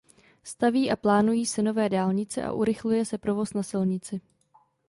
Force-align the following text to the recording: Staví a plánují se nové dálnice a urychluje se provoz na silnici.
Staví 0.43 0.91
a 0.91 0.95
plánují 0.95 1.45
se 1.45 1.61
nové 1.61 1.89
dálnice 1.89 2.43
a 2.43 2.51
urychluje 2.51 3.05
se 3.05 3.17
provoz 3.17 3.53
na 3.53 3.63
silnici. 3.63 4.21